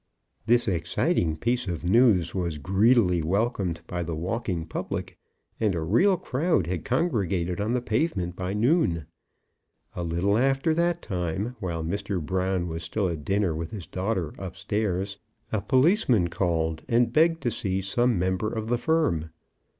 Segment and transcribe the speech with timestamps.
[0.47, 5.15] This exciting piece of news was greedily welcomed by the walking public,
[5.59, 9.05] and a real crowd had congregated on the pavement by noon.
[9.95, 12.19] A little after that time, while Mr.
[12.19, 15.19] Brown was still at dinner with his daughter upstairs,
[15.51, 19.29] a policeman called and begged to see some member of the firm.